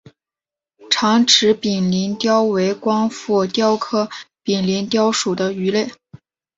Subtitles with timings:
[0.89, 4.09] 长齿柄鳞鲷为光腹鲷科
[4.41, 5.91] 柄鳞鲷属的鱼类。